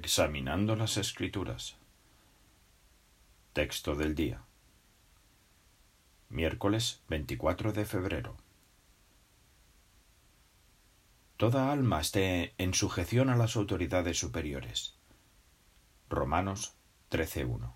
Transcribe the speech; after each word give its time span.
Examinando 0.00 0.76
las 0.76 0.96
Escrituras. 0.96 1.74
Texto 3.52 3.96
del 3.96 4.14
día. 4.14 4.44
Miércoles 6.28 7.02
24 7.08 7.72
de 7.72 7.84
febrero. 7.84 8.36
Toda 11.36 11.72
alma 11.72 12.00
esté 12.00 12.54
en 12.58 12.74
sujeción 12.74 13.28
a 13.28 13.36
las 13.36 13.56
autoridades 13.56 14.16
superiores. 14.16 14.94
Romanos 16.08 16.74
13.1. 17.10 17.74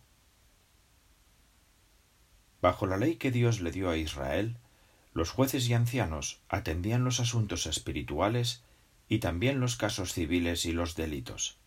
Bajo 2.61 2.87
la 2.87 2.99
ley 2.99 3.17
que 3.17 3.33
Dios 3.33 3.61
le 3.61 3.73
dio 3.73 3.91
a 3.91 3.97
Israel, 3.97 4.59
los 5.13 5.33
jueces 5.33 5.69
y 5.69 5.75
ancianos 5.75 6.41
atendían 6.49 7.03
los 7.03 7.19
asuntos 7.19 7.67
espirituales 7.67 8.63
y 9.09 9.19
también 9.19 9.59
los 9.59 9.75
casos 9.75 10.13
civiles 10.13 10.67
y 10.67 10.73
los 10.73 10.95
delitos. 10.95 11.61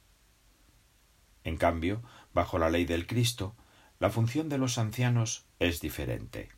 En 1.46 1.58
cambio, 1.58 2.02
bajo 2.34 2.60
la 2.60 2.70
ley 2.70 2.86
del 2.86 3.08
Cristo, 3.08 3.56
la 4.00 4.10
función 4.10 4.50
de 4.50 4.58
los 4.58 4.78
ancianos 4.78 5.46
es 5.60 5.80
diferente. 5.80 6.50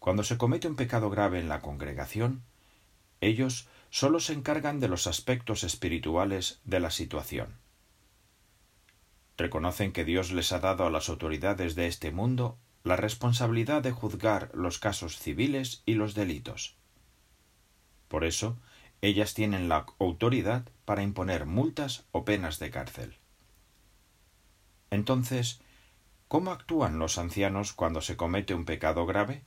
Cuando 0.00 0.24
se 0.24 0.36
comete 0.36 0.66
un 0.66 0.76
pecado 0.76 1.08
grave 1.08 1.38
en 1.38 1.48
la 1.48 1.60
congregación, 1.60 2.42
ellos 3.20 3.68
sólo 3.90 4.18
se 4.18 4.32
encargan 4.32 4.80
de 4.80 4.88
los 4.88 5.06
aspectos 5.06 5.62
espirituales 5.62 6.60
de 6.64 6.80
la 6.80 6.90
situación. 6.90 7.58
Reconocen 9.38 9.92
que 9.92 10.04
Dios 10.04 10.32
les 10.32 10.52
ha 10.52 10.58
dado 10.58 10.84
a 10.84 10.90
las 10.90 11.08
autoridades 11.08 11.74
de 11.76 11.86
este 11.86 12.10
mundo 12.10 12.58
la 12.82 12.96
responsabilidad 12.96 13.82
de 13.82 13.92
juzgar 13.92 14.50
los 14.52 14.78
casos 14.78 15.16
civiles 15.16 15.82
y 15.86 15.94
los 15.94 16.14
delitos. 16.14 16.76
Por 18.08 18.24
eso, 18.24 18.58
ellas 19.02 19.34
tienen 19.34 19.68
la 19.68 19.86
autoridad 19.98 20.68
para 20.84 21.02
imponer 21.02 21.46
multas 21.46 22.04
o 22.12 22.24
penas 22.24 22.58
de 22.58 22.70
cárcel. 22.70 23.18
Entonces, 24.90 25.60
¿cómo 26.28 26.50
actúan 26.50 26.98
los 26.98 27.16
ancianos 27.18 27.72
cuando 27.72 28.00
se 28.02 28.16
comete 28.16 28.54
un 28.54 28.64
pecado 28.64 29.06
grave? 29.06 29.44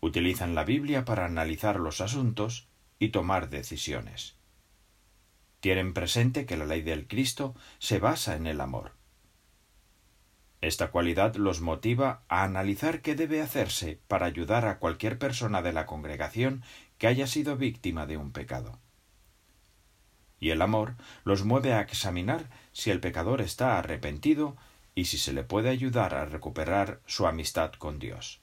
Utilizan 0.00 0.54
la 0.54 0.64
Biblia 0.64 1.04
para 1.04 1.24
analizar 1.24 1.80
los 1.80 2.00
asuntos 2.00 2.68
y 2.98 3.08
tomar 3.08 3.48
decisiones. 3.48 4.36
Tienen 5.60 5.94
presente 5.94 6.46
que 6.46 6.56
la 6.56 6.66
ley 6.66 6.82
del 6.82 7.08
Cristo 7.08 7.56
se 7.78 7.98
basa 7.98 8.36
en 8.36 8.46
el 8.46 8.60
amor. 8.60 8.92
Esta 10.60 10.90
cualidad 10.90 11.36
los 11.36 11.60
motiva 11.60 12.22
a 12.28 12.42
analizar 12.42 13.00
qué 13.00 13.14
debe 13.14 13.42
hacerse 13.42 14.00
para 14.08 14.26
ayudar 14.26 14.66
a 14.66 14.78
cualquier 14.78 15.18
persona 15.18 15.62
de 15.62 15.72
la 15.72 15.86
congregación 15.86 16.62
que 16.98 17.06
haya 17.06 17.26
sido 17.26 17.56
víctima 17.56 18.06
de 18.06 18.16
un 18.16 18.32
pecado. 18.32 18.78
Y 20.38 20.50
el 20.50 20.62
amor 20.62 20.94
los 21.24 21.44
mueve 21.44 21.72
a 21.72 21.80
examinar 21.80 22.50
si 22.72 22.90
el 22.90 23.00
pecador 23.00 23.40
está 23.40 23.78
arrepentido 23.78 24.56
y 24.94 25.06
si 25.06 25.18
se 25.18 25.32
le 25.32 25.44
puede 25.44 25.68
ayudar 25.70 26.14
a 26.14 26.24
recuperar 26.24 27.00
su 27.06 27.26
amistad 27.26 27.72
con 27.72 27.98
Dios. 27.98 28.40